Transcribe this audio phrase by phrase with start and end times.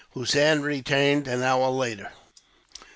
[0.15, 2.11] Hossein returned an hour later.